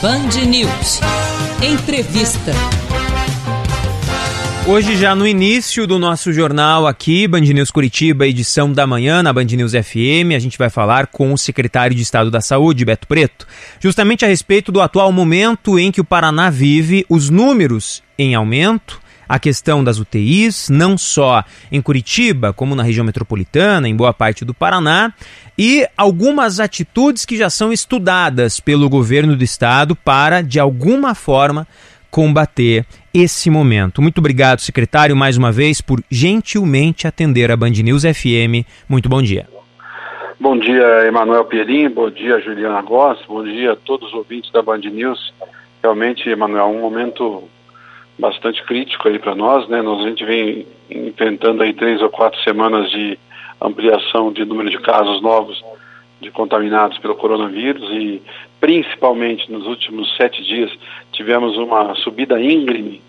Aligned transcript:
Band 0.00 0.46
News. 0.46 1.00
Entrevista. 1.60 2.52
Hoje, 4.64 4.96
já 4.96 5.12
no 5.12 5.26
início 5.26 5.88
do 5.88 5.98
nosso 5.98 6.32
jornal 6.32 6.86
aqui, 6.86 7.26
Band 7.26 7.40
News 7.40 7.72
Curitiba, 7.72 8.24
edição 8.24 8.72
da 8.72 8.86
manhã, 8.86 9.24
na 9.24 9.32
Band 9.32 9.46
News 9.46 9.72
FM, 9.72 10.36
a 10.36 10.38
gente 10.38 10.56
vai 10.56 10.70
falar 10.70 11.08
com 11.08 11.32
o 11.32 11.38
secretário 11.38 11.96
de 11.96 12.02
Estado 12.02 12.30
da 12.30 12.40
Saúde, 12.40 12.84
Beto 12.84 13.08
Preto, 13.08 13.44
justamente 13.80 14.24
a 14.24 14.28
respeito 14.28 14.70
do 14.70 14.80
atual 14.80 15.10
momento 15.10 15.76
em 15.76 15.90
que 15.90 16.00
o 16.00 16.04
Paraná 16.04 16.48
vive, 16.48 17.04
os 17.08 17.28
números 17.28 18.00
em 18.16 18.36
aumento 18.36 19.00
a 19.28 19.38
questão 19.38 19.84
das 19.84 19.98
UTIs, 19.98 20.68
não 20.70 20.96
só 20.96 21.44
em 21.70 21.82
Curitiba, 21.82 22.52
como 22.52 22.74
na 22.74 22.82
região 22.82 23.04
metropolitana, 23.04 23.88
em 23.88 23.94
boa 23.94 24.14
parte 24.14 24.44
do 24.44 24.54
Paraná, 24.54 25.12
e 25.58 25.86
algumas 25.96 26.60
atitudes 26.60 27.26
que 27.26 27.36
já 27.36 27.50
são 27.50 27.72
estudadas 27.72 28.60
pelo 28.60 28.88
governo 28.88 29.36
do 29.36 29.44
estado 29.44 29.94
para, 29.94 30.40
de 30.40 30.58
alguma 30.58 31.14
forma, 31.14 31.66
combater 32.10 32.86
esse 33.12 33.50
momento. 33.50 34.00
Muito 34.00 34.18
obrigado, 34.18 34.60
secretário, 34.60 35.16
mais 35.16 35.36
uma 35.36 35.52
vez, 35.52 35.80
por 35.80 36.02
gentilmente 36.10 37.06
atender 37.06 37.50
a 37.50 37.56
Band 37.56 37.70
News 37.70 38.02
FM. 38.02 38.64
Muito 38.88 39.08
bom 39.08 39.20
dia. 39.20 39.46
Bom 40.40 40.56
dia, 40.56 41.04
Emanuel 41.06 41.44
Pierin, 41.46 41.88
bom 41.88 42.08
dia, 42.08 42.40
Juliana 42.40 42.80
Goss, 42.80 43.18
bom 43.26 43.42
dia 43.42 43.72
a 43.72 43.76
todos 43.76 44.08
os 44.08 44.14
ouvintes 44.14 44.52
da 44.52 44.62
Band 44.62 44.78
News. 44.78 45.34
Realmente, 45.82 46.28
Emanuel, 46.28 46.66
um 46.66 46.80
momento 46.80 47.48
bastante 48.18 48.62
crítico 48.64 49.08
aí 49.08 49.18
para 49.18 49.34
nós, 49.34 49.68
né? 49.68 49.80
Nós 49.80 50.04
a 50.04 50.08
gente 50.08 50.24
vem 50.24 50.66
enfrentando 50.90 51.62
aí 51.62 51.72
três 51.72 52.02
ou 52.02 52.10
quatro 52.10 52.40
semanas 52.42 52.90
de 52.90 53.18
ampliação 53.60 54.32
de 54.32 54.44
número 54.44 54.70
de 54.70 54.78
casos 54.78 55.22
novos 55.22 55.62
de 56.20 56.30
contaminados 56.30 56.98
pelo 56.98 57.14
coronavírus 57.14 57.88
e 57.90 58.20
principalmente 58.60 59.50
nos 59.50 59.66
últimos 59.66 60.16
sete 60.16 60.42
dias 60.42 60.70
tivemos 61.12 61.56
uma 61.56 61.94
subida 61.96 62.40
íngreme 62.40 63.00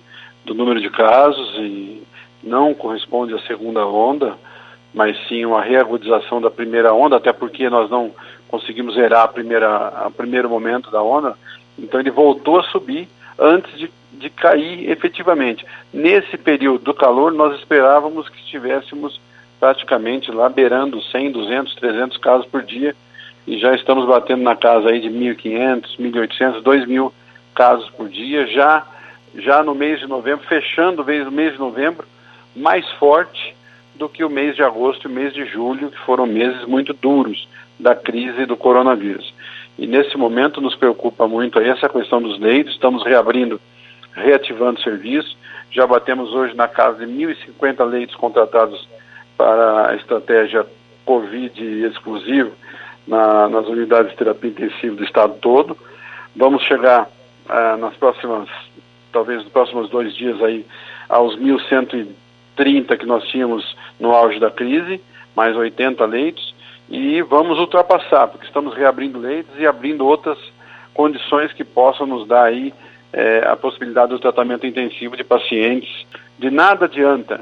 do 0.45 0.53
número 0.53 0.79
de 0.79 0.89
casos 0.89 1.55
e 1.57 2.03
não 2.43 2.73
corresponde 2.73 3.33
à 3.33 3.39
segunda 3.39 3.85
onda, 3.85 4.37
mas 4.93 5.17
sim 5.27 5.43
uma 5.43 5.61
reagudização 5.61 6.39
da 6.39 6.49
primeira 6.49 6.93
onda, 6.93 7.17
até 7.17 7.33
porque 7.33 7.69
nós 7.69 7.89
não 7.89 8.11
conseguimos 8.47 8.95
zerar 8.95 9.23
a 9.23 9.27
primeira, 9.27 9.87
a 9.87 10.11
primeiro 10.11 10.49
momento 10.49 10.89
da 10.91 11.01
onda, 11.01 11.35
então 11.77 11.99
ele 11.99 12.11
voltou 12.11 12.59
a 12.59 12.63
subir 12.63 13.07
antes 13.39 13.77
de 13.77 13.89
de 14.19 14.29
cair 14.29 14.91
efetivamente. 14.91 15.65
Nesse 15.93 16.37
período 16.37 16.83
do 16.83 16.93
calor, 16.93 17.31
nós 17.31 17.57
esperávamos 17.57 18.27
que 18.27 18.37
estivéssemos 18.39 19.19
praticamente 19.59 20.31
lá 20.31 20.49
beirando 20.49 21.01
100, 21.01 21.31
200, 21.31 21.75
300 21.75 22.17
casos 22.17 22.45
por 22.47 22.61
dia 22.63 22.95
e 23.47 23.57
já 23.57 23.73
estamos 23.73 24.05
batendo 24.05 24.43
na 24.43 24.55
casa 24.55 24.89
aí 24.89 24.99
de 24.99 25.09
1.500, 25.09 25.97
1.800, 25.97 26.61
2.000 26.61 27.11
casos 27.55 27.89
por 27.91 28.07
dia, 28.09 28.45
já, 28.47 28.85
já 29.35 29.63
no 29.63 29.73
mês 29.73 29.99
de 29.99 30.07
novembro, 30.07 30.45
fechando 30.45 31.01
o 31.01 31.31
mês 31.31 31.53
de 31.53 31.59
novembro, 31.59 32.05
mais 32.55 32.87
forte 32.93 33.55
do 33.95 34.07
que 34.07 34.23
o 34.23 34.29
mês 34.29 34.55
de 34.55 34.63
agosto 34.63 35.07
e 35.07 35.11
o 35.11 35.13
mês 35.13 35.33
de 35.33 35.45
julho, 35.45 35.91
que 35.91 35.99
foram 35.99 36.25
meses 36.25 36.63
muito 36.65 36.93
duros 36.93 37.47
da 37.77 37.95
crise 37.95 38.45
do 38.45 38.55
coronavírus. 38.55 39.33
E 39.79 39.87
nesse 39.87 40.17
momento 40.17 40.59
nos 40.59 40.75
preocupa 40.75 41.25
muito 41.25 41.57
essa 41.57 41.87
questão 41.87 42.21
dos 42.21 42.37
leitos, 42.37 42.73
estamos 42.73 43.01
reabrindo 43.05 43.61
reativando 44.13 44.81
serviço. 44.81 45.37
Já 45.71 45.87
batemos 45.87 46.33
hoje 46.33 46.53
na 46.53 46.67
casa 46.67 47.05
de 47.05 47.09
1.050 47.09 47.85
leitos 47.85 48.13
contratados 48.17 48.85
para 49.37 49.91
a 49.91 49.95
estratégia 49.95 50.65
Covid 51.05 51.85
exclusivo 51.85 52.51
na, 53.07 53.47
nas 53.47 53.67
unidades 53.67 54.11
de 54.11 54.17
terapia 54.17 54.49
intensiva 54.49 54.97
do 54.97 55.03
estado 55.05 55.35
todo. 55.39 55.77
Vamos 56.35 56.61
chegar 56.63 57.09
ah, 57.47 57.77
nas 57.77 57.95
próximas, 57.95 58.49
talvez 59.13 59.41
nos 59.41 59.51
próximos 59.51 59.89
dois 59.89 60.13
dias 60.13 60.43
aí, 60.43 60.65
aos 61.07 61.37
1.130 61.37 62.97
que 62.97 63.05
nós 63.05 63.23
tínhamos 63.29 63.77
no 63.97 64.11
auge 64.11 64.41
da 64.41 64.51
crise, 64.51 65.01
mais 65.33 65.55
80 65.55 66.05
leitos, 66.05 66.48
e 66.89 67.21
vamos 67.21 67.59
ultrapassar, 67.59 68.27
porque 68.27 68.47
estamos 68.47 68.75
reabrindo 68.75 69.19
leitos 69.19 69.57
e 69.59 69.67
abrindo 69.67 70.05
outras 70.05 70.37
condições 70.93 71.53
que 71.53 71.63
possam 71.63 72.07
nos 72.07 72.27
dar 72.27 72.45
aí 72.45 72.73
é, 73.13 73.45
a 73.47 73.55
possibilidade 73.55 74.11
do 74.11 74.19
tratamento 74.19 74.65
intensivo 74.65 75.15
de 75.15 75.23
pacientes. 75.23 76.05
De 76.37 76.49
nada 76.49 76.85
adianta 76.85 77.41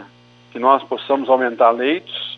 que 0.51 0.59
nós 0.59 0.83
possamos 0.83 1.29
aumentar 1.29 1.71
leitos 1.71 2.37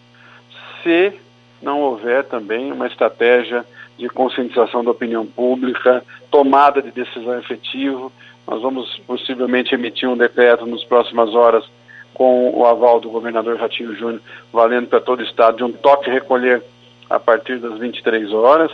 se 0.84 1.14
não 1.62 1.82
houver 1.82 2.24
também 2.26 2.72
uma 2.72 2.88
estratégia 2.88 3.66
de 3.98 4.08
conscientização 4.08 4.84
da 4.84 4.92
opinião 4.92 5.26
pública, 5.26 6.04
tomada 6.32 6.82
de 6.82 6.92
decisão 6.92 7.38
efetivo. 7.38 8.12
Nós 8.48 8.62
vamos 8.62 8.98
possivelmente 9.06 9.74
emitir 9.74 10.08
um 10.08 10.16
decreto 10.16 10.66
nas 10.66 10.84
próximas 10.84 11.34
horas 11.36 11.66
com 12.14 12.50
o 12.56 12.66
aval 12.66 13.00
do 13.00 13.10
governador 13.10 13.58
Ratinho 13.58 13.96
Júnior, 13.96 14.22
valendo 14.54 14.88
para 14.88 15.02
todo 15.02 15.20
o 15.20 15.24
estado, 15.24 15.58
de 15.58 15.64
um 15.64 15.72
toque 15.72 16.10
recolher 16.10 16.64
a 17.10 17.20
partir 17.20 17.58
das 17.60 17.78
23 17.78 18.32
horas. 18.34 18.72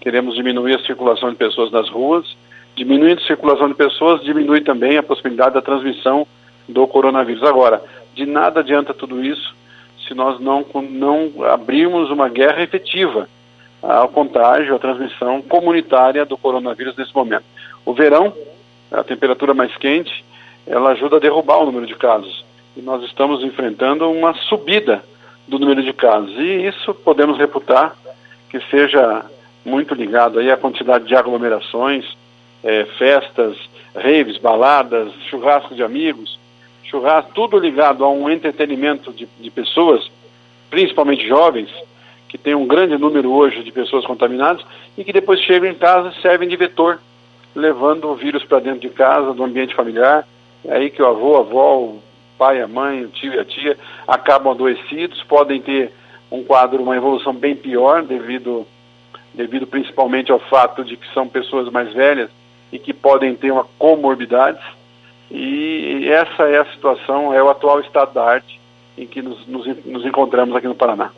Queremos 0.00 0.34
diminuir 0.34 0.74
a 0.74 0.86
circulação 0.86 1.30
de 1.30 1.36
pessoas 1.36 1.70
nas 1.72 1.88
ruas 1.88 2.36
Diminuindo 2.76 3.22
a 3.22 3.26
circulação 3.26 3.68
de 3.68 3.74
pessoas, 3.74 4.22
diminui 4.22 4.60
também 4.60 4.98
a 4.98 5.02
possibilidade 5.02 5.54
da 5.54 5.62
transmissão 5.62 6.26
do 6.68 6.86
coronavírus. 6.86 7.42
Agora, 7.42 7.82
de 8.14 8.26
nada 8.26 8.60
adianta 8.60 8.92
tudo 8.92 9.24
isso 9.24 9.56
se 10.06 10.12
nós 10.12 10.38
não, 10.38 10.64
não 10.90 11.32
abrirmos 11.50 12.10
uma 12.10 12.28
guerra 12.28 12.62
efetiva 12.62 13.26
ao 13.82 14.08
contágio, 14.10 14.74
à 14.74 14.78
transmissão 14.78 15.40
comunitária 15.40 16.26
do 16.26 16.36
coronavírus 16.36 16.94
nesse 16.96 17.14
momento. 17.14 17.44
O 17.84 17.94
verão, 17.94 18.32
a 18.92 19.02
temperatura 19.02 19.54
mais 19.54 19.74
quente, 19.78 20.22
ela 20.66 20.90
ajuda 20.90 21.16
a 21.16 21.20
derrubar 21.20 21.62
o 21.62 21.66
número 21.66 21.86
de 21.86 21.94
casos. 21.94 22.44
E 22.76 22.82
nós 22.82 23.02
estamos 23.04 23.42
enfrentando 23.42 24.10
uma 24.10 24.34
subida 24.34 25.02
do 25.46 25.58
número 25.58 25.82
de 25.82 25.92
casos. 25.92 26.32
E 26.38 26.66
isso 26.66 26.94
podemos 26.94 27.38
reputar 27.38 27.96
que 28.48 28.60
seja 28.70 29.24
muito 29.64 29.94
ligado 29.94 30.38
aí 30.38 30.50
à 30.50 30.56
quantidade 30.56 31.06
de 31.06 31.14
aglomerações, 31.14 32.04
é, 32.62 32.84
festas, 32.98 33.56
raves, 33.94 34.38
baladas, 34.38 35.12
churrasco 35.28 35.74
de 35.74 35.82
amigos, 35.82 36.38
churrasco, 36.84 37.32
tudo 37.34 37.58
ligado 37.58 38.04
a 38.04 38.10
um 38.10 38.30
entretenimento 38.30 39.12
de, 39.12 39.28
de 39.38 39.50
pessoas, 39.50 40.08
principalmente 40.70 41.26
jovens, 41.26 41.68
que 42.28 42.38
tem 42.38 42.54
um 42.54 42.66
grande 42.66 42.96
número 42.98 43.32
hoje 43.32 43.62
de 43.62 43.72
pessoas 43.72 44.04
contaminadas 44.04 44.64
e 44.96 45.04
que 45.04 45.12
depois 45.12 45.40
chegam 45.40 45.68
em 45.68 45.74
casa 45.74 46.12
e 46.16 46.22
servem 46.22 46.48
de 46.48 46.56
vetor, 46.56 47.00
levando 47.54 48.08
o 48.08 48.14
vírus 48.14 48.44
para 48.44 48.60
dentro 48.60 48.80
de 48.80 48.90
casa, 48.90 49.32
do 49.32 49.44
ambiente 49.44 49.74
familiar. 49.74 50.26
É 50.64 50.76
aí 50.76 50.90
que 50.90 51.02
o 51.02 51.06
avô, 51.06 51.36
a 51.36 51.40
avó, 51.40 51.78
o 51.78 52.02
pai, 52.38 52.60
a 52.60 52.68
mãe, 52.68 53.04
o 53.04 53.08
tio 53.08 53.34
e 53.34 53.38
a 53.38 53.44
tia 53.44 53.76
acabam 54.06 54.52
adoecidos, 54.52 55.22
podem 55.24 55.60
ter 55.60 55.92
um 56.30 56.42
quadro, 56.42 56.82
uma 56.82 56.96
evolução 56.96 57.32
bem 57.32 57.54
pior 57.54 58.02
devido, 58.02 58.66
devido 59.34 59.66
principalmente 59.66 60.32
ao 60.32 60.38
fato 60.38 60.84
de 60.84 60.96
que 60.96 61.12
são 61.12 61.28
pessoas 61.28 61.70
mais 61.70 61.92
velhas 61.92 62.30
e 62.72 62.78
que 62.78 62.92
podem 62.92 63.34
ter 63.34 63.50
uma 63.50 63.64
comorbidades. 63.78 64.62
E 65.30 66.08
essa 66.08 66.44
é 66.44 66.58
a 66.58 66.66
situação, 66.66 67.32
é 67.34 67.42
o 67.42 67.48
atual 67.48 67.80
estado 67.80 68.12
da 68.12 68.24
arte 68.24 68.60
em 68.96 69.06
que 69.06 69.20
nos, 69.20 69.46
nos, 69.46 69.66
nos 69.84 70.06
encontramos 70.06 70.54
aqui 70.56 70.66
no 70.66 70.74
Paraná. 70.74 71.10